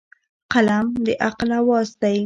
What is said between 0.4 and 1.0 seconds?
قلم